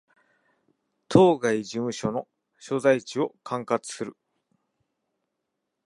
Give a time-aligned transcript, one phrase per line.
[1.07, 4.17] 当該事務所の所在地を管轄する